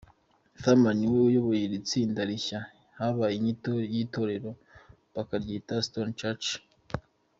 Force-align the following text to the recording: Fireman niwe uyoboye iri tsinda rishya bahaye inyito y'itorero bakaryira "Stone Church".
Fireman 0.61 0.95
niwe 0.99 1.17
uyoboye 1.29 1.61
iri 1.65 1.79
tsinda 1.87 2.21
rishya 2.29 2.59
bahaye 3.17 3.35
inyito 3.37 3.71
y'itorero 3.93 4.49
bakaryira 5.15 5.75
"Stone 5.87 6.13
Church". 6.19 6.47